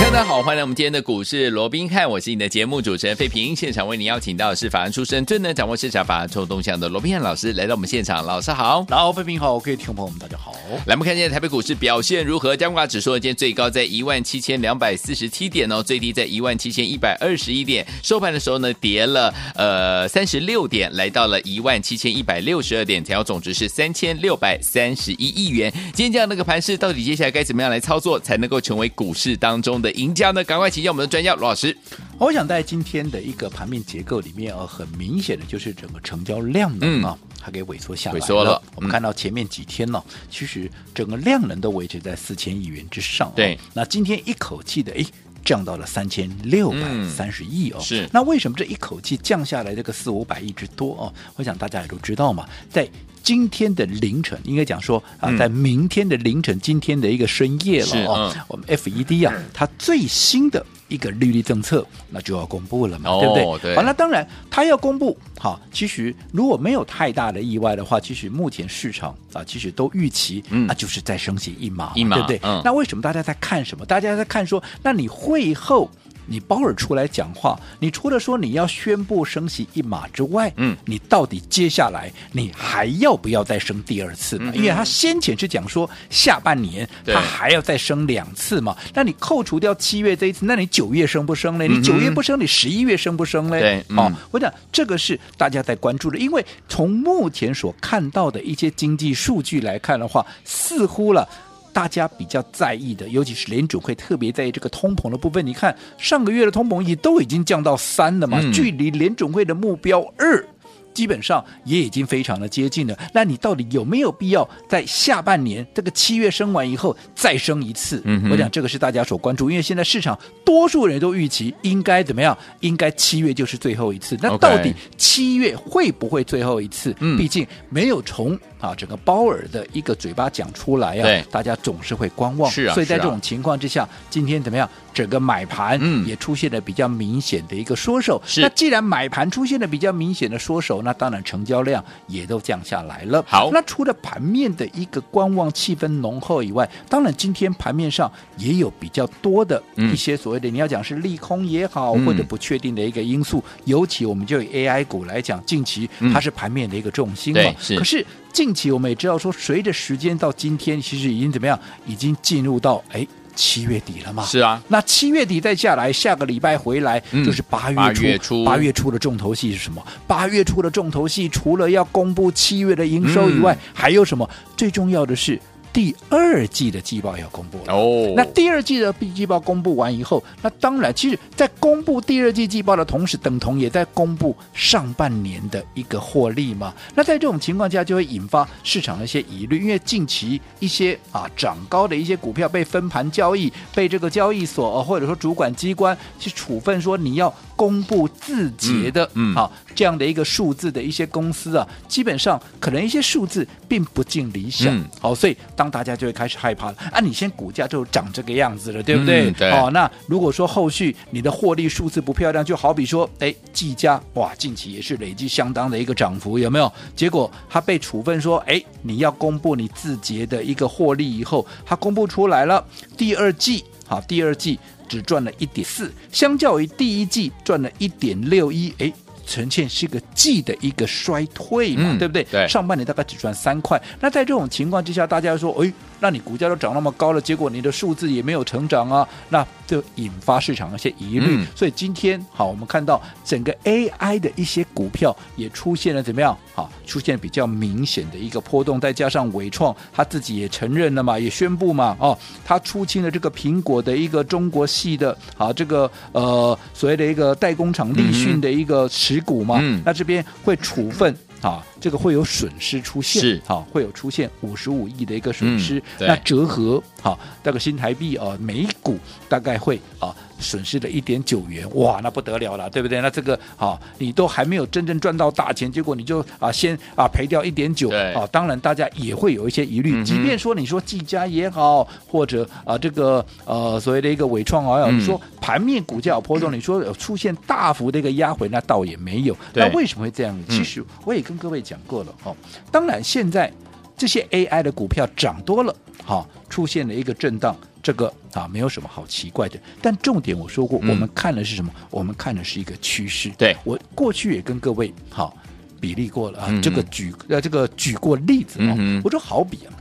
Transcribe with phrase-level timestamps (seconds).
[0.00, 3.54] 大家好，欢迎来我们今天的股市罗宾汉，我是你的节目主持人费平。
[3.54, 10.52] 现场为你邀请到的是法案出身、最能掌握市场法案臭动向的罗宾汉老师来到我们现场，老师好，老费平好，各位听众朋友们大家好。
[10.86, 12.56] 来，我们看一下台北股市表现如何？
[12.56, 25.72] 加挂指数今天最高在一万七千两百四十七点哦，最低在一万七千一百二十一点，收盘的时候呢跌了呃三十六点，来到了一万七千一百六十二点，成交总值是三千六百三十一亿元。
[25.94, 29.89] 今天这样的一个盘势，到底接下来该怎么样来操作，才能够成为股市当中的？
[29.92, 30.42] 赢家呢？
[30.44, 31.76] 赶快请教我们的专家罗老师。
[32.18, 38.22] 我想在今天的一个盘面结构里面啊，很明显的就是整个成交量能啊，它给萎缩下来了。
[38.22, 38.62] 萎缩了。
[38.74, 43.32] 我们看到前面几天呢，其实整个量能都维持在四千亿元之上。
[43.34, 43.58] 对。
[43.72, 45.04] 那今天一口气的哎，
[45.44, 47.80] 降到了三千六百三十亿哦。
[47.80, 48.08] 是。
[48.12, 51.14] 那为什么这一口气降下来这个四五百亿之多哦？
[51.36, 52.88] 我想大家也都知道嘛，在。
[53.22, 58.34] 今天的凌晨，应该讲说啊，在明天的凌晨，今天的一个深夜了哦。
[58.48, 63.74] 我们 FED 啊，它最新的一个利率政策，那就要公布了嘛，对不对？
[63.74, 63.76] 对。
[63.76, 72.62] 好，那当然它要公布，好，其实如果没有太大的意外的话，其实目前市场啊，其实都预期，那就是再升息一码，一码，对不对？
[72.64, 73.86] 那为什么大家在看什么？
[73.86, 75.90] 大家在看说，那你会后。
[76.30, 84.52] 你鲍尔出来讲话，你除了说你要宣布升息一码之外，嗯，你到底接下来你还要不要再升第二次嘛？
[84.54, 88.76] 嗯、因为他先前是讲说下半年他还要再升两次嘛。
[88.94, 91.66] 那你扣除掉七月这一次，那你九月升不升呢？
[91.66, 93.58] 你九月不升，你十一月升不升呢？
[93.58, 101.28] 对，嗯哦，我讲这个是大家在关注的，因为从目前所看到的一些经济数据来看的话，似乎了。
[101.72, 105.46] 大家比较在意的，尤其是联准会特别在意这个通膨的部分。
[105.46, 110.44] 你看上个月的通膨也都已经降到三了嘛，嗯、距离联准会的目标二。
[110.92, 118.02] 基本上也已经非常的接近了，那你到底有没有必要在下半年这个七月升完以后再升一次？
[118.04, 122.36] 嗯，我讲这个是大家所关注，因为现在市场多数人都预期应该怎么样？
[122.58, 124.18] 应该七月就是最后一次。
[124.20, 126.94] 那到底七月会不会最后一次？
[126.98, 132.50] 嗯，毕竟没有从啊整个鲍尔的一个嘴巴讲出来啊，对，大家总是会观望。
[132.50, 134.68] 是啊，所以在这种情况之下，今天怎么样？
[134.92, 138.20] 整个买盘也出现了比较明显的一个缩手。
[138.26, 143.24] 是，那既然买盘出现了比较明显的缩手，那当然成交量也都降下来了。
[143.26, 153.38] 好，那除了盘面的一个观望气氛浓厚以外，当然今天盘面上也有比较多的一些所谓的、嗯、你要讲是利空也好，或者不确定的一个因素。
[153.38, 157.54] 嗯、尤其我们就以 AI 股来讲，近期它是盘面的一个重心嘛。
[157.78, 161.58] 可是近期我们也知道说，随着时间到今天，其实已经怎么样？
[161.86, 163.06] 已经进入到哎。
[163.36, 164.24] 七月底了嘛？
[164.24, 167.80] 是啊，那七月底再下来，下个礼拜回来、嗯、就是八月初。
[167.80, 169.82] 八月初，八月初的重头戏是什么？
[170.06, 174.28] 八月初的重头戏，除了要公布七月的营收以外，嗯、还有什么？
[174.56, 175.40] 最重要的是。
[175.72, 186.74] 第二季的季报要公布了哦，那第二季的季报公布完以后，那当然，其实，在公布第二季季报的同时，等同也在公布上半年的一个获利嘛。
[186.94, 199.66] 那在这种情况下，就会引发市场的一些疑虑，因为近期一些啊涨高的一些股票被分盘交易，被这个交易所或者说主管机关去处分，说你要公布字节的，嗯，好、嗯。
[199.74, 207.00] 这样的一个数字的一些公司啊，基本上可能一些数字并不尽理想，嗯、好，所以当大家就会开始害怕了啊！
[207.00, 209.30] 你先股价就涨这个样子了，对不对？
[209.30, 209.50] 嗯、对。
[209.50, 216.72] 哦，那如果说后续你的获利数字不漂亮，就好比说，哎，技嘉哇，近期也是累积相当的一个涨幅，有没有？
[216.96, 222.62] 结果他被处分说，哎，你要公布你字节的一个获利以后，他公布出来了，
[222.96, 224.56] 第二季好，第二季
[224.88, 228.92] 只赚了一点四，相较于第一季赚了一点六一，哎。
[229.26, 232.24] 呈现是一个季的一个衰退嘛，嗯、对不对？
[232.24, 233.80] 对，上半年大概只赚三块。
[234.00, 241.36] 那在这种情况之下，大家说，哎，那你股价都涨那么高了，结果你的数字也没有成长啊，那就引发市场一些疑虑。
[241.36, 246.36] 嗯、所以今天好，我们看到整个 AI 的一些股票也出现了怎么样？
[246.54, 248.80] 好，出现比较明显的一个波动。
[248.80, 259.20] 再加上伟创他自己也承认了嘛，也宣布嘛，哦，他出清了这个苹果的一个中国系的啊，这个呃所谓的一个代工厂立讯的一个持。
[259.20, 268.98] 股嘛，嗯、那这边会处分啊，这个会有损失出现，啊、会有出现五十五亿的一个损失，嗯、那折合好、啊，大概新台币啊，每股
[269.28, 270.14] 大概会啊。
[270.40, 273.00] 损失了一点九元，哇，那不得了了，对不对？
[273.00, 280.02] 那这个啊，你都还没有真正赚到大钱，结果你就啊先啊赔掉一点九，啊，当然大家也会有一些疑虑。
[280.04, 289.36] 即便说你说技嘉也好，或者啊这个呃所谓的一个伟创啊，你说盘面股价有波动， 你说有出现大幅的一个压回，那倒也没有。
[289.54, 290.38] 那为什么会这样？
[290.48, 292.36] 其实我也跟各位讲过了哦。
[292.70, 293.52] 当然现在
[293.96, 297.54] 这些 AI 的股票涨多了，好，出现了一个震荡。
[297.82, 299.58] 这个啊，没有什么好奇怪的。
[299.80, 301.72] 但重点我说过，嗯、我们看的是什么？
[301.90, 303.30] 我们看的是一个趋势。
[303.38, 305.36] 对，我过去也跟各位好
[305.80, 308.74] 比例过了啊，嗯、这个举呃这个举过例子啊。
[308.78, 309.72] 嗯、我说好比啊，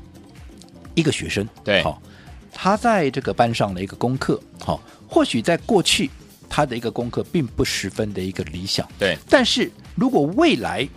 [0.96, 2.02] 一个学生对，好，
[2.54, 6.10] 他在这个班上的一个功课，好，或许在过去
[6.50, 8.88] 他的一个功课并不十分的一个理想。
[8.98, 10.88] 对，但是如果未来。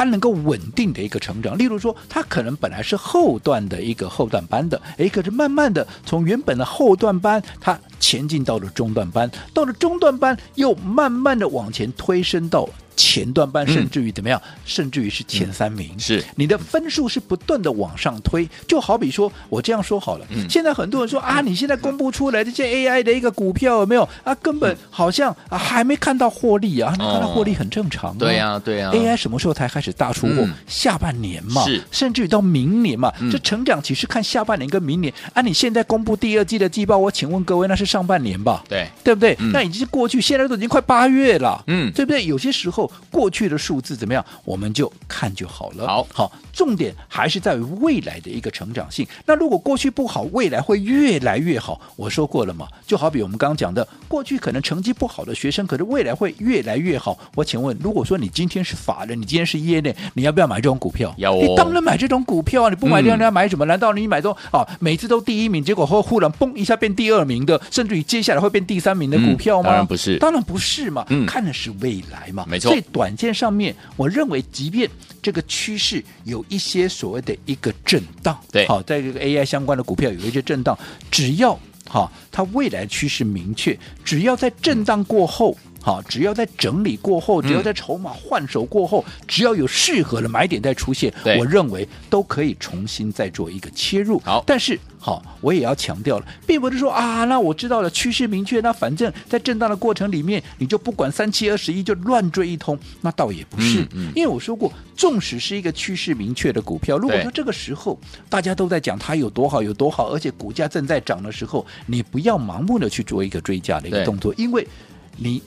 [0.00, 12.68] 他能够稳定的一个成长，例如说，他可能本来是后段的一个后段班的，哎，可是慢慢的从原本的后段班，他前进到了中段班，到了中段班又慢慢的往前推升到。
[12.96, 14.38] 前段班甚至于怎么样？
[14.44, 18.46] 嗯、甚至于是前三名，嗯、是你的分数是不断的往上推。
[18.68, 24.34] 就好比说，我这样说好了，嗯、现在很多人说啊，你现在公布出来这些 AI 的一个股票有没有啊？
[24.42, 28.16] 根本好像啊还没看到获利啊，还没看到获利很正常、啊。
[28.18, 28.92] 对呀、啊，对呀、啊。
[28.92, 30.42] AI 什么时候才开始大出货？
[30.42, 33.10] 嗯、下半年嘛，是甚至于到明年嘛。
[33.20, 35.10] 嗯、这成长期是看下半年跟明年。
[35.32, 38.62] 啊，你现在公布第二季的季报，我请问各位，那是上半年吧？
[38.68, 39.36] 对，对不对？
[39.40, 42.24] 嗯、那已经是过去，现在都已经快八月了，嗯，对不对？
[42.24, 42.90] 有些时候。
[43.10, 44.24] 过去的数字怎么样？
[44.44, 45.86] 我们就看就好了。
[45.86, 49.06] 好，好，重点还是在于未来的一个成长性。
[49.26, 51.80] 那如果过去不好，未来会越来越好。
[51.96, 57.18] 我说过了嘛，就好比我们刚刚讲的，过去可能成绩不好的学生，可是未来会越来越好。
[57.34, 61.12] 我请问，如果说你今天是法人，你今天是业内，你要不要买这种股票？
[61.18, 61.38] 要哦。
[61.42, 62.68] 你当然买这种股票啊！
[62.70, 63.66] 你不买，这样你要买什么？
[63.66, 69.70] 嗯、难道你买都啊，每次都第一名，结果后忽然嘣一下变第二名的，甚至于接下来会变第三名的股票吗？
[69.70, 71.06] 嗯、当然不是，当然不是嘛。
[71.08, 72.44] 嗯、看的是未来嘛。
[72.46, 72.76] 没错。
[72.92, 74.86] 短线上面，我认为，即便
[75.22, 80.78] 这个趋势有一些所谓的一个震荡，对，好，在这个 AI 相关的股票有一些震荡，
[81.10, 85.56] 只要哈，它未来趋势明确，只要在震荡过后。
[85.64, 94.18] 嗯好，只要在整理过后，只要在筹码换手过后，嗯、只要有适合的买点再出现，我认为都可以重新再做一个切入。
[94.20, 103.80] 好，但是好，我也要强调了，并不是说啊，那我知道了趋势明确，那反正在震荡的过程里面，你就不管三七二十一就乱追一通，那倒也不是。
[103.80, 107.98] 嗯嗯、因为我说过，纵使是一个趋势明确的股票，如果说这个时候
[108.28, 114.68] 大家都在讲它有多好有多好，而且股价正在涨的时候，你不要盲目的去做一个追加的一个动作，因为
[115.16, 115.42] 你。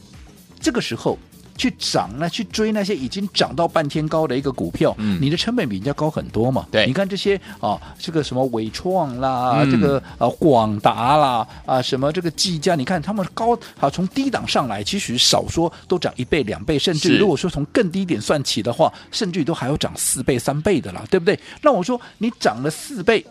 [0.64, 1.20] 这个时候
[1.56, 6.66] 去涨呢，去追那些已经涨到半天高的一个股票，嗯，你的成本比人家高很多嘛。
[6.72, 21.38] 对，你看这些啊，这个什么伟创啦，嗯、这个啊广达啦，啊什么这个技嘉，你看他们高啊，从低档上来，其实少说都涨一倍两倍，甚至如果说从更低点算起的话，甚至于都还要涨四倍三倍的啦，对不对？
[21.62, 23.24] 那我说你涨了四倍。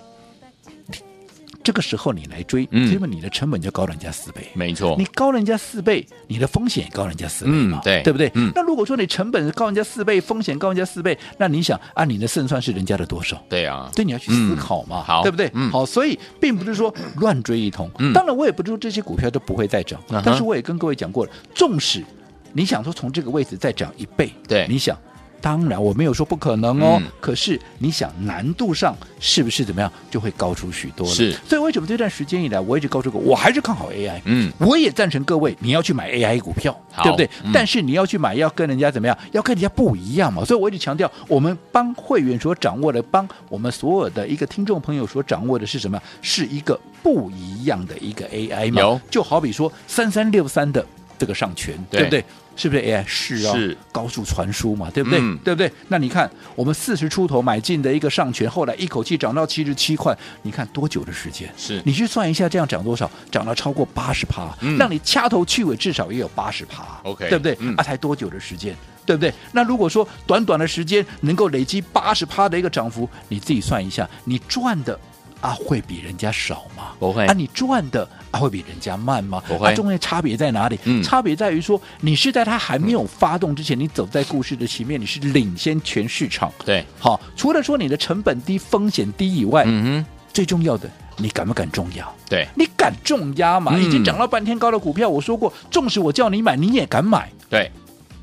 [1.63, 4.97] 这个时候你来追，嗯因为你的成本就高人家四倍，没错。
[4.99, 8.31] 你高人家四倍，你的风险也高人家四倍嘛，对，对不对？
[8.35, 8.51] 嗯。
[8.55, 13.43] 那如果说你成本高人家四倍，风险高人家四倍，那你想啊，你的胜算是人家的多少？
[13.49, 15.51] 对啊，对，你要去思考嘛，好，对不对？
[15.71, 17.91] 好，所以并不是说乱追一通。
[18.13, 22.05] 当然，我也不是说这些股票都不会再涨，但是我也跟各位讲过了，纵使
[22.53, 24.99] 你想说从这个位置再涨一倍，对，你想。
[25.43, 26.99] 当然，我没有说不可能哦。
[27.03, 31.13] 嗯、可是你想，难度上是不是怎么样，就会高出许多了？
[31.13, 31.33] 是。
[31.47, 34.21] 所以为什么这段时间以来，我一直告诉过，我还是看好 AI。
[34.25, 34.51] 嗯。
[34.59, 37.29] 我也赞成各位，你要去买 AI 股票，对不对？
[37.45, 39.19] 嗯、但是你要去买，要跟人家怎么样？
[39.33, 40.45] 要跟人家不一样嘛。
[40.45, 46.01] 所以我一直强调，我们帮会员所掌握的，帮我们所有的一个听众朋友所掌握的是什么？
[46.23, 48.81] 是一个不一样的一个 AI 嘛。
[48.81, 49.01] 有。
[49.11, 50.87] 就好比说三三六三的
[51.19, 52.25] 这个上权，对，对不对？
[52.55, 53.05] 是不是 AI？
[53.07, 55.19] 是啊，是高速传输嘛，对不对？
[55.21, 55.71] 嗯、对不对？
[55.89, 61.53] 那你看，我们四十出头买进的一个上权，后来一口气涨到七十七块，你看多久的时间？
[61.57, 63.11] 是你去算一下，这样涨多少？
[63.31, 67.57] 涨了超过八十趴，嗯、让你掐头去尾至少也有八十趴，OK，对不对？
[67.61, 68.77] 嗯、啊，才多久的时间？
[69.05, 69.33] 对不对？
[69.51, 74.99] 那如果说短短的时间能够累积八十趴的一个涨幅，你自己算一下，你赚的。
[75.43, 76.93] 啊，会比人家少吗？
[76.99, 77.27] 不会。
[77.27, 79.43] 啊，你赚的啊，会比人家慢吗？
[79.47, 79.69] 不会。
[79.69, 80.79] 啊，中间差别在哪里？
[80.85, 86.51] 嗯，差别在于说，你是在它还没有发动之前，嗯、你走在故事的前面，你是领先全市场。
[86.65, 92.09] 对，好，除了说你的成本低、风险低以外，嗯哼，最重要的，你敢不敢重压？
[92.29, 93.73] 对，你敢重压嘛？
[93.75, 97.29] 嗯、已经涨了半天高的股票，我说过，纵使我叫你买，你也敢买。
[97.51, 97.71] 对，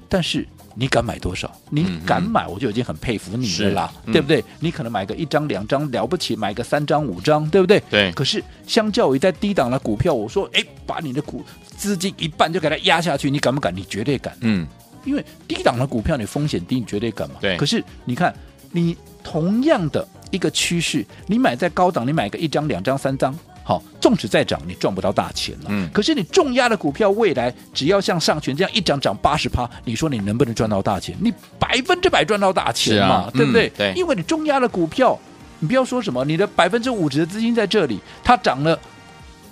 [0.08, 0.48] 但是。
[0.80, 1.54] 你敢买多少？
[1.70, 4.42] 你敢买，我就已经很佩服你了啦，嗯、对不对？
[4.62, 7.84] 你可能买个一张两张了不起，买个三张五张，对不对？
[7.90, 8.10] 对。
[8.14, 11.44] 可是相较于在低档的股票，我说，哎，把你的股
[11.76, 13.76] 资金一半就给它压下去，你敢不敢？
[13.76, 14.34] 你绝对敢。
[14.40, 14.66] 嗯。
[15.04, 17.36] 因为低档的股票你风险低，你绝对敢嘛。
[17.42, 17.58] 对。
[17.58, 18.34] 可是你看，
[18.72, 23.38] 你同样的一个趋势，你买在高档，你买个一张两张三张。
[23.70, 25.66] 好，纵使再涨，你赚不到大钱了。
[25.68, 31.16] 嗯，可是你重压的股票，未来只要像上权这样一涨涨八十趴，你说你能不能赚到大钱？
[31.22, 33.68] 你百分之百赚到大钱嘛，啊、对不对？
[33.68, 35.16] 嗯、对，因为你重压的股票，
[35.60, 38.76] 你不要说什么，你的百分之五十的资金在这里，它涨了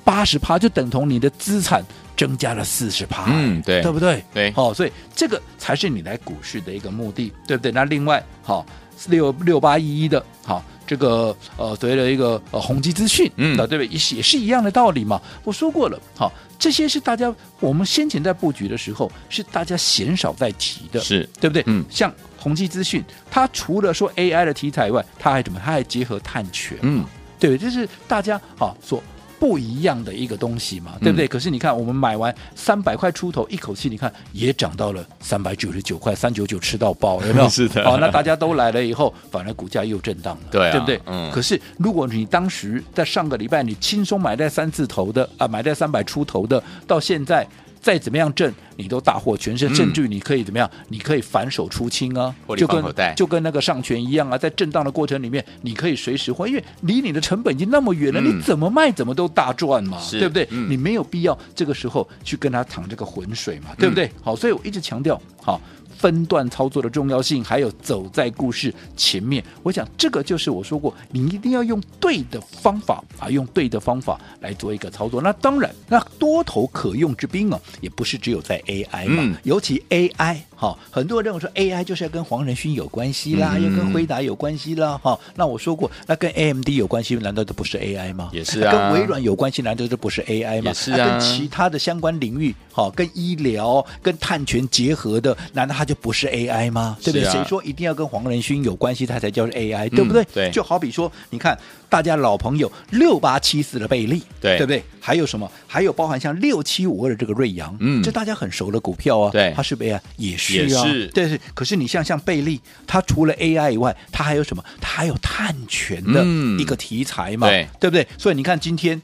[0.03, 1.85] 八十趴，就等同你的资产
[2.17, 3.25] 增加了四十趴。
[3.27, 4.25] 嗯，对，对不对？
[4.33, 7.71] 对，好，所以这个才是你来股市的一个目的，对不对？
[7.71, 8.65] 那另外，好，
[9.09, 10.63] 六六八一一的，好。
[10.87, 13.87] 这个呃，所谓的一个呃宏基资讯，嗯，对不对？
[13.87, 15.21] 也是也是一样的道理嘛。
[15.43, 21.61] 我说过了，好，这些是大家我们先前在布局的时候，是大家鲜少在提的，是对不对？
[21.67, 25.59] 嗯，像宏基资讯，它除了说 AI 的题材以外，它还怎么？
[25.63, 27.05] 它还结合碳权，嗯，
[27.37, 29.03] 对，这是大家啊所。
[29.39, 31.25] 不一样的一个东西嘛，对不对？
[31.25, 37.49] 嗯、可是你看，我们买完三百块出头，一口气你看也涨到了三百九十九块，三九九吃到爆，有没有？
[37.49, 37.83] 是的。
[37.83, 41.01] 好，那大家都来了以后，反而股价又震荡了，对、啊，对不对？
[41.05, 41.31] 嗯。
[41.31, 47.47] 可是如果你当时在上个礼拜你轻松买在三字头的啊，买在三百出头的，到现在。
[47.81, 50.69] 再怎么样挣，你都大获全胜，甚至你可以怎么样？
[50.89, 52.83] 你可以反手出清啊，就跟
[53.15, 60.47] 就跟那个上权一样啊，在震荡的过程里面，你可以随时换，因为离你的成本已经那么远了，你怎么卖怎么都大赚嘛，对不对？
[60.49, 64.11] 你没有必要这个时候去跟他淌这个浑水嘛，对不对？
[64.21, 65.59] 好，所以我一直强调，好。
[65.97, 75.19] 分段操作的重要性，还有走在故事前面，我想这个就是我说过，你一定要用对的方法啊，用对的方法来做一个操作。
[75.23, 85.19] 那当然，那多头可用之兵啊，也不是只有在 AI 嘛，嗯、尤其 AI 哈、哦，很多人认为说 AI 就是要跟黄仁勋有关系啦，嗯、要跟辉达有关系啦，哈、哦。
[85.35, 88.29] 那我说过，那跟 AMD 有关系，难道都不是 AI 吗？
[88.33, 88.71] 也是啊。
[88.71, 90.63] 跟微软有关系，难道这不是 AI 吗？
[90.69, 90.97] 也是啊。
[90.97, 96.97] 跟其他的相关领域，哈、哦，跟医疗、跟碳权结合的，难道它就不是 AI 吗？
[97.03, 97.29] 对不对？
[97.29, 99.89] 谁说一定要跟黄仁勋有关系，它才叫 AI？
[99.89, 100.25] 对不对？
[100.33, 100.49] 对。
[100.51, 101.57] 就好比说，你看
[101.87, 104.83] 大家老朋友六八七四的贝利，对，对不对？
[104.99, 105.49] 还有什么？
[105.67, 109.99] 还有包含像六七五二的这个瑞阳，嗯，这大家很熟的股票啊，对，它是不是 AI？
[110.15, 111.07] 也是啊，是。
[111.07, 111.37] 对是。
[111.53, 114.63] 可是你像像贝利，它除了 AI 以外，它还有什么？
[114.79, 116.23] 它还有碳权的
[116.57, 118.07] 一个题材嘛，对，对不对？
[118.17, 119.01] 所以你看今天。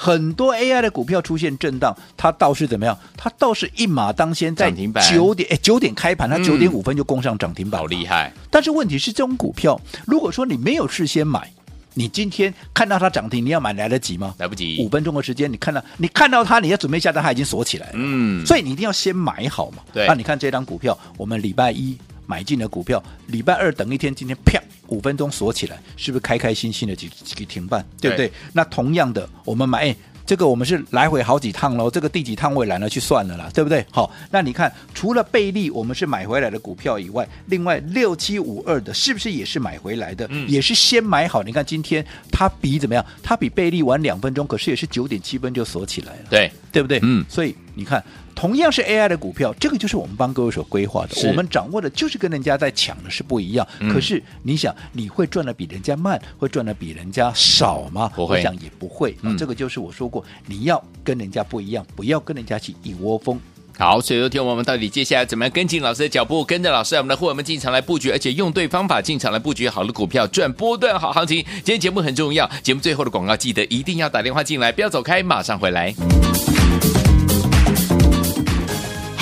[0.00, 2.96] 很多 AI 的股票出现震荡，它倒是怎么样？
[3.16, 4.72] 它倒是一马当先，在
[5.10, 8.32] 九点哎九点开盘，它九点五分就攻上涨停板，好厉害！
[8.48, 11.52] 但是问题是，这种股票，如果说你没有事先买，
[11.98, 14.32] 你今天看到它涨停，你要买来得及吗？
[14.38, 14.76] 来不及。
[14.78, 17.92] 五分钟的时间，你看到你看到它，你要准备下单，它已经锁起来了。
[17.96, 19.78] 嗯，所以你一定要先买好嘛。
[19.92, 20.06] 对。
[20.06, 24.62] 那你看这张股票，我们礼拜一买进的股票，礼拜二等一天，今天啪。
[24.86, 28.28] 五分钟锁起来，是不是开开心心的去去停办，对不对？
[28.28, 29.96] 对，那同样的，我们买，哎，
[30.28, 33.82] 这个我们是来回好几趟喽，这个第几趟我也懒得去算了啦，对不对？
[33.90, 40.26] 好，那你看，除了贝利我们是买回来的股票以外，另外六七五二的，是不是也是买回来的？
[40.28, 41.42] 嗯，也是先买好。
[41.42, 43.02] 你看今天它比怎么样？
[43.22, 47.00] 它比贝利晚两分钟，可是也是九点七分就锁起来了，对，对不对？
[47.02, 48.04] 嗯，所以你看。
[48.38, 51.28] 同样是 AI 的股票，这个就是我们帮各位所规划的。
[51.28, 53.66] 我们掌握的就是跟人家在抢的是不一样。
[53.80, 58.08] 嗯、可是你想，你会赚的比人家慢，会赚的比人家少吗？
[58.14, 59.12] 不会，我想也不会。
[59.22, 63.40] 嗯、这个就是我说过，你要跟人家不一样，不要跟人家去一窝蜂。
[63.76, 71.44] 好，所以说听我们到底接下来怎么样跟进老师的脚步，跟着老师我们的伙伴们进场来布局，而且用对方法进场来布局好的股票，赚波段好行情。
[71.54, 75.92] 今天节目很重要，节目最后的广告记得一定要打电话进来，不要走开，马上回来。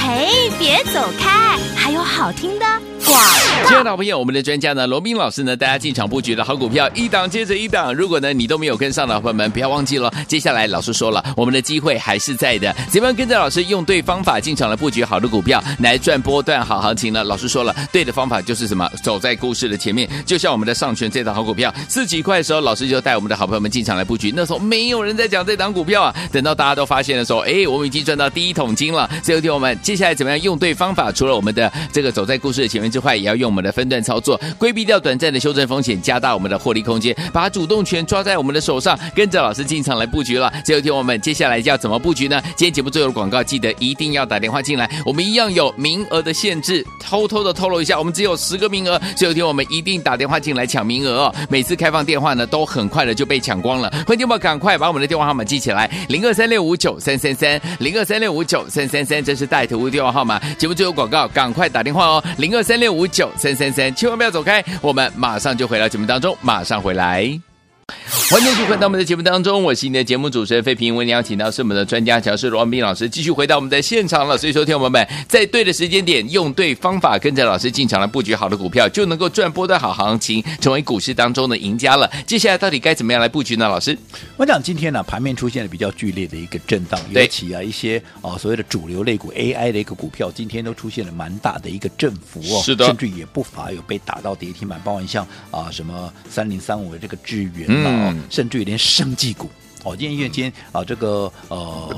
[0.09, 2.65] 嘿，别走开，还有好听的。
[3.07, 7.95] 亲爱的好朋友，我们的专家呢，罗宾老师呢，大家进场布局的好股票，一档接着一档。
[7.95, 12.75] 如果呢你都没有跟上的朋友们，不要忘记了，接下来老师说了，我们的机会还是在的。
[12.91, 17.23] 怎么样跟着老师用对方法进场来布局好的股票，来赚波段好行情呢？
[17.23, 18.91] 老师说了，对的方法就是什么？
[19.05, 20.11] 走在故事的前面。
[20.27, 24.33] 就像我们的上权这档好股票，四几块的时候，老师就带我们的好朋友们进场来布局。
[24.35, 29.09] 那时候没有人在讲这档股票啊，等到大家都发现的时候，哎，我们已经赚到第一桶金了。
[29.23, 31.13] 最后听我们接下来怎么样用对方法？
[31.13, 32.91] 除了我们的这个走在故事的前面。
[32.97, 40.51] 之坏，也要用我们的分段操作，规避掉短暂的修正风险，加大我们的获利空间，把主动权抓在我们的手上，跟着老师进场来布局了。
[40.65, 42.41] 最后听我们接下来要怎么布局呢？
[42.57, 51.35] 今天节目最后的广告，记得一定要打电话进来，我们一样有名额的限制，偷偷的透露一下，我们只有十个名额，最后听我们一定打电话进来抢名额哦。
[51.51, 60.41] 每次开放电话呢，都很快的就被抢光了，欢迎听我赶快把我们的电话号码记起来，零二三六五九三三三，零二三六五九三三三，这是带图电话号码。
[60.57, 67.56] 节目最后广告，赶快打电话哦，零二三六五九三三三，千万不要走开，我们马上就回到节目当中，马上回来。
[68.29, 70.97] 欢迎继续回到我们的节目当中，我是你的节目主持人费平。
[70.97, 74.37] 为你邀请到是我们的专家讲师罗文斌老师，继续回到我们的现场了。
[74.37, 82.11] 所以说，听众朋友们，在对的时间点，用对方法，跟着老师进场来布局好的股票，就能够赚波段好行情，成为股市当中的赢家了。
[82.27, 83.69] 接下来到底该怎么样来布局呢？
[83.69, 83.97] 老师，
[84.37, 97.49] 我讲今天呢，盘面出现了比较剧烈的一个震荡，尤其啊一些啊所谓的主流类股 AI 的一个股票，今天都出现了蛮大的一个振幅哦，是的，甚至也不乏有被打到跌停板，包括像啊什么三零三五的这个智
[97.85, 99.51] 嗯甚至于连生技股
[99.85, 101.97] 哦，今天因为今天啊，这个呃，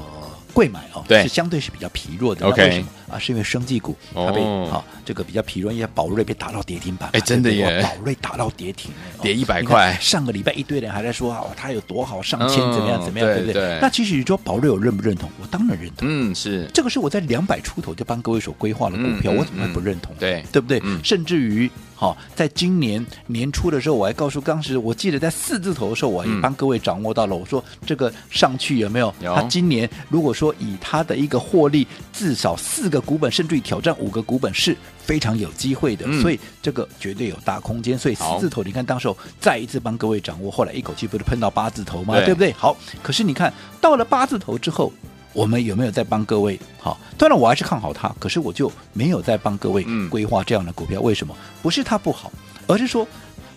[0.53, 2.47] 贵买哦，对，是相对是比较疲弱的。
[2.47, 3.19] OK，为什么啊？
[3.19, 7.09] 是因为生技股它被啊这个比较疲弱，因为宝瑞被打到跌停板。
[7.13, 7.81] 哎，真的耶！
[7.83, 8.91] 宝瑞打到跌停，
[9.23, 9.97] 跌一百块。
[10.01, 13.79] 上个礼拜一堆人还在说啊，它有多好，上千怎么样怎么样，对不对？
[13.81, 15.31] 那其实你说宝瑞我认不认同？
[15.41, 16.07] 我当然认同。
[16.11, 20.15] 嗯，是这个是我在两百出头就帮各位所规划的股票，我怎么会不认同？
[20.19, 20.83] 对，对不对？
[21.03, 21.71] 甚至于。
[22.01, 27.35] 好，在今年年初的时候，我还告诉当时，我记得在四字头的时候，我还帮各位掌握到了。
[27.35, 29.13] 我说这个上去有没有？
[29.21, 36.07] 他今年如果说以他的一个获利，至少四个股本，甚至于挑战五个股本，是非常有机会的。
[36.23, 37.99] 所以这个绝对有大空间。
[37.99, 42.15] 所以四字头，你看当时候再一次帮各位掌握，后来一口气不是喷到八字头吗？
[42.25, 42.53] 对不对？
[42.53, 44.93] 好，可是你看到了八字头之后。
[45.33, 46.59] 我们有没有在帮各位？
[46.81, 51.01] 好，当然我还是看好它，可是我就没有在帮各位规划这样的股票。
[51.01, 51.37] 为什么？
[51.63, 52.33] 不是它不好，
[52.67, 53.07] 而是说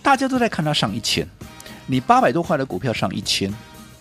[0.02, 1.26] 大家都在看它上一千，
[1.86, 3.52] 你八百多块的股票上一千，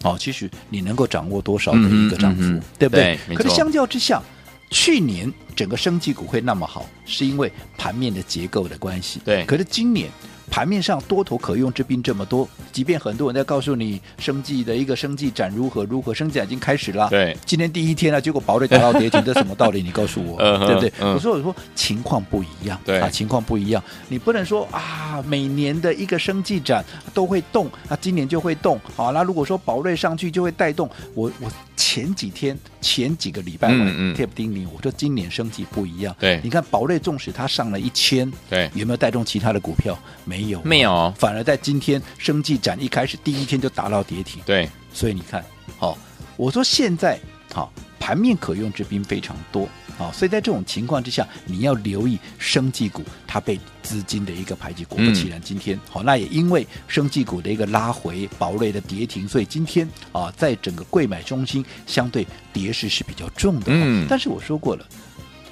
[0.03, 3.17] 哦，其实你能够掌握多少的一个涨幅，嗯嗯嗯、对不对？
[3.27, 4.21] 对，可是相较之下，
[4.69, 9.19] 去年整个生技股会那么好，是因为盘面的结构的关系。
[9.25, 10.09] 对，可是今年。
[10.51, 17.07] 盘面上多头可用之兵这么多，即便很多人在告诉你生计的一个生计展如何如何，生计展已经开始了。
[17.09, 19.81] 对，今天第一天了，结果宝瑞打到跌停，这 什么道理？
[19.81, 20.91] 你告诉我，对不对？
[20.99, 28.77] 我说我说情况不一样，对啊，情况不一样，你不能说啊，每年的一个生计展都会动啊，今年就会动。
[28.93, 31.49] 好，那如果说宝瑞上去就会带动我我。
[31.83, 36.15] 前几天前几个礼拜，嗯嗯，贴叮咛，我说今年升级不一样。
[36.19, 39.97] 对，你看宝瑞纵使它上了一千，对，有没有带动其他的股票？
[40.23, 44.43] 没有，没有，反而在今天生计展一开始第一天就达到跌停。
[44.45, 45.43] 对，所以你看，
[45.79, 45.97] 好，
[46.37, 47.19] 我说现在
[47.51, 49.67] 好盘面可用之兵非常多。
[50.01, 54.83] 啊，所以在这种情况之下，你要留意生技股它被资金的一个排挤。
[54.85, 63.67] 果不其然，今天好，那也因为生技股的一个拉回，宝瑞的跌停，所以今天啊，在整个贵买中心相对跌势是比较重的。
[63.67, 64.85] 嗯，但是我说过了。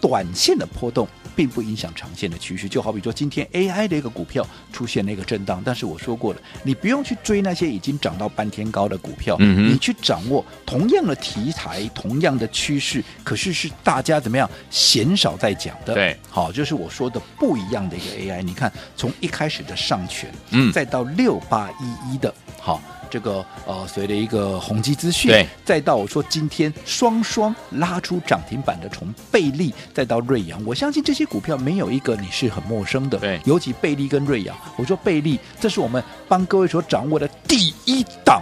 [0.01, 15.93] 短线的波动并不影响长线的趋势，就好比说今天 AI 的一个股票出现了一个震荡，但是我说过了，你不用去追那些已经涨到半天高的股票，嗯、你去掌握同样的题材、同样的趋势，可是是大家怎么样鲜少在讲的。
[15.93, 22.81] 对，好，就是我说的不一样的一个 AI，你看从一开始的上权，嗯，再到六八一一的，好。
[23.09, 38.41] 这个呃，随着一个宏基资讯，对，再到我说今天双双拉出涨停板的，从贝利再到瑞阳，我相信这些股票没有一个你是很陌生的，对，尤其贝利跟瑞阳，我说贝利，这是我们帮各位所掌握的第一档。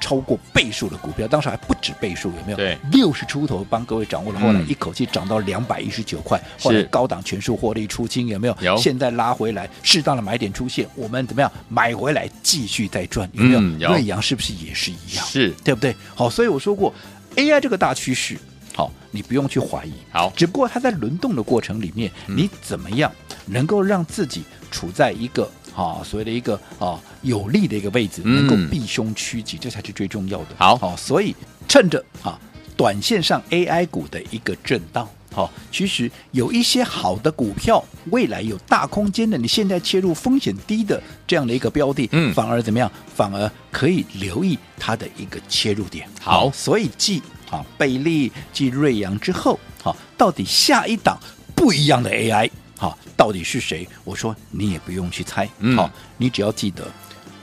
[0.00, 2.56] 超过倍数的股票，当时还不止倍数，有没有？
[2.56, 8.56] 对，六十出头帮各位掌握了，后来一口气涨到两百一十九块，后来高档全数获利出清，有没有？
[8.60, 8.76] 有。
[8.76, 13.28] 现在拉回来，适当的买点出现，我们怎么样买回来继续再赚？
[13.32, 13.60] 有没有？
[13.60, 13.88] 嗯、有。
[13.90, 15.24] 瑞阳是不是也是一样？
[15.26, 15.94] 是对不对？
[16.14, 16.92] 好，所以我说过
[17.36, 18.36] ，AI 这个大趋势，
[18.74, 19.92] 好，你不用去怀疑。
[20.10, 23.10] 好，只不过它在轮动的过程里面，嗯、你怎么样
[23.46, 25.50] 能够让自己处在一个？
[25.76, 30.46] 啊，所谓的一个啊有利的一个位置，能够避凶趋吉，嗯、这才是最重要的。
[30.56, 31.36] 好，好，所以
[31.68, 32.40] 趁着啊
[32.76, 42.90] 短线上 AI 股的一个震荡，好，其实有一些好的股票，未来有大空间的，你现在切入风险低的这样的一个标的，嗯，反而怎么样？
[43.14, 46.08] 反而可以留意它的一个切入点。
[46.20, 51.18] 好，所以继啊贝利继瑞阳之后，好，到底下一档
[51.54, 52.50] 不一样的 AI。
[52.78, 53.84] 好，到底是谁？
[54.04, 56.86] 我说你也不用去猜，嗯、好，你只要记得，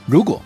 [0.05, 0.41] 如果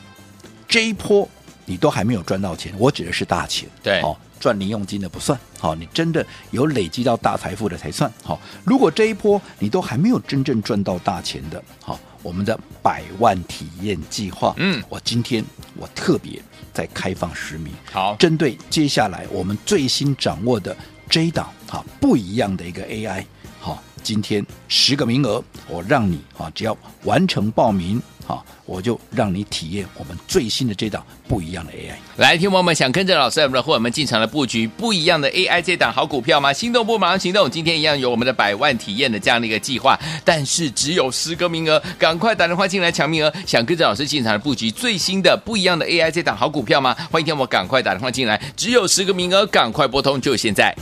[0.67, 1.30] 这一波
[1.63, 8.41] 你都还没有赚到钱，我指的是大钱，对，好，赚零用金的不算，好，你真的有累积到大财富的才算，好。
[8.63, 15.45] 如果这一波你都还没有真正赚到大钱的，好，我们的百万体验计划，嗯，我今天
[15.76, 16.41] 我特别
[16.73, 20.76] 在开放十名，好，针对接下来我们最新掌握的
[21.08, 23.23] 这一档，哈，不一样的一个 AI，
[23.60, 28.02] 好，今天十个名额，我让你啊，只要完成报名。
[28.26, 31.96] 好，我就让你体验我们最新的这档不一样的 AI。
[32.15, 36.54] 来，听友们想跟着老师我们的伙伴们进场的布局不一样的 AI 这档好股票吗？
[36.54, 37.52] 心动不马上行动！
[37.52, 43.34] 今天一样有我们的百万体验的这样的一个计划，但是只有十个名额，赶快打电话进来抢名额。
[43.46, 46.96] 想跟着老师进场的布局最新的不一样的 AI 这档好股票吗？
[47.12, 50.74] 欢迎听我赶快打电话进来，只有十个名额，赶快拨通，就现在。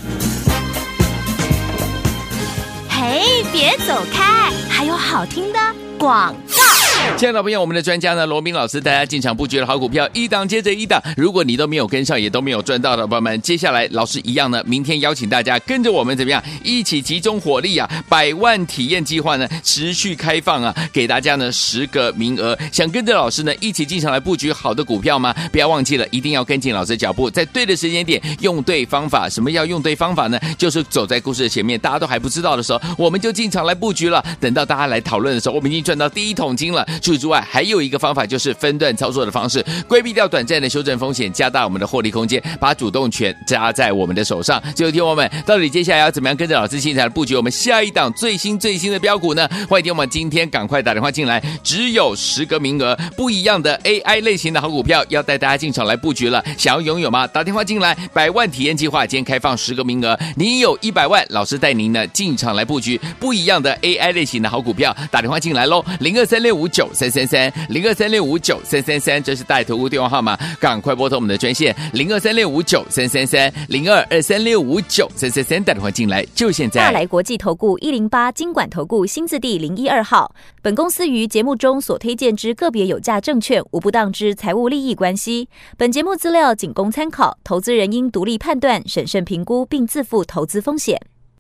[3.08, 5.60] 哎，别走开，还有好听的
[6.00, 6.85] 广告。
[7.18, 11.02] 亲爱的朋友，我们的专家呢，罗宾老师，大家进场布局的好股票，一档接着一档。
[11.16, 17.90] 如果你都没有跟上，也都没有赚到的朋友们，接下来老师一样呢，明天邀请大家跟着我们怎么样，一起集中火力啊！
[18.10, 22.58] 百万体验计划呢，持续开放啊，给大家呢十个名额。
[22.70, 25.34] 想跟着老师呢一起进场来布局好的股票吗？
[25.54, 29.30] 不要忘记了，一定要跟进老师的脚步，在对的时间点用对方法。
[29.30, 30.38] 什么叫用对方法呢？
[30.58, 34.22] 就是走在故事的前面，大家都还不知道的时候，我们就进场来布局了。
[34.42, 36.86] 等到大家来讨论的时候，我们已经赚到第一桶金了。
[37.02, 44.62] 除此之外，还有一个方法就是分段操作的方式，规避掉短暂的修正风险，加大我们的获利空间，把主动权加在我们的手上。
[44.76, 49.48] 最后，听我们到底接下来要怎么样跟着老师进场布局我们下一档最新最新的标股呢？
[49.70, 56.44] 欢迎听我们今天赶快打电话进来，只有十个名额，不一样的 AI 类型的好股票要带大家进场来布局了。
[56.58, 57.28] 想要拥有吗？
[57.28, 64.96] 打电话进来，百万体验计划今天开放十个名额，你有一百万，老师带您呢进场来布局不一样的 AI 类型的好股票。
[65.12, 67.50] 打电话进来喽，零二三六五九三三三。
[67.70, 76.82] 零二三六五九三三三，这是带头屋电话号码，赶快拨通我们的专线零二三六五九三三三零二二三六五九三三三，打电话进来就现在。
[76.82, 91.00] 大来国际投顾一零八金管投顾新字第零一二号，本公司于节目中所推荐之个别有价证券无不当之财务利益关系，本节目资料仅供参考，投资人应独立判断、审慎评估并自负投资风险。